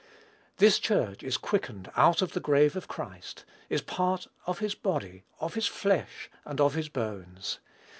[0.57, 5.25] This Church is quickened out of the grave of Christ, is part "of his body,
[5.39, 7.59] of his flesh, and of his bones."